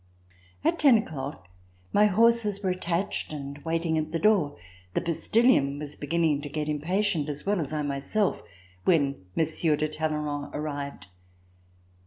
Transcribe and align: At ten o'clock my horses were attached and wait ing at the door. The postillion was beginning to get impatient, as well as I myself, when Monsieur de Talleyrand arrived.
At 0.63 0.79
ten 0.79 0.97
o'clock 0.97 1.47
my 1.93 2.07
horses 2.07 2.63
were 2.63 2.71
attached 2.71 3.31
and 3.31 3.59
wait 3.59 3.85
ing 3.85 3.99
at 3.99 4.11
the 4.11 4.17
door. 4.17 4.57
The 4.95 5.01
postillion 5.01 5.77
was 5.77 5.95
beginning 5.95 6.41
to 6.41 6.49
get 6.49 6.67
impatient, 6.67 7.29
as 7.29 7.45
well 7.45 7.61
as 7.61 7.71
I 7.71 7.83
myself, 7.83 8.41
when 8.83 9.23
Monsieur 9.35 9.75
de 9.75 9.87
Talleyrand 9.87 10.55
arrived. 10.55 11.05